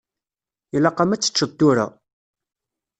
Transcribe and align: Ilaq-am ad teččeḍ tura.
Ilaq-am 0.75 1.11
ad 1.11 1.21
teččeḍ 1.21 1.51
tura. 1.59 1.87